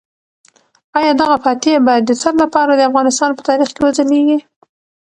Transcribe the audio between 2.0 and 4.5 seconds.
د تل لپاره د افغانستان په تاریخ کې وځلیږي؟